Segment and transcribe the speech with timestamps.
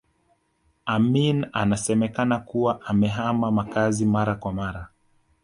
[0.85, 4.87] Amin anasemekana kuwa amehama makazi mara kwa mara